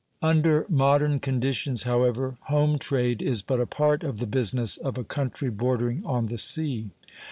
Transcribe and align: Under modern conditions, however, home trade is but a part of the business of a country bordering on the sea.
Under 0.23 0.65
modern 0.67 1.19
conditions, 1.19 1.83
however, 1.83 2.35
home 2.45 2.79
trade 2.79 3.21
is 3.21 3.43
but 3.43 3.61
a 3.61 3.67
part 3.67 4.01
of 4.03 4.17
the 4.17 4.25
business 4.25 4.77
of 4.77 4.97
a 4.97 5.03
country 5.03 5.51
bordering 5.51 6.03
on 6.07 6.25
the 6.25 6.39
sea. 6.39 6.89